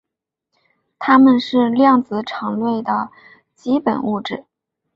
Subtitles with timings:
[0.97, 3.11] 它们是量子场论的
[3.53, 4.45] 基本物质。